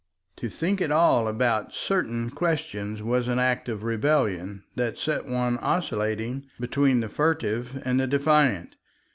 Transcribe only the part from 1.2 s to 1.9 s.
about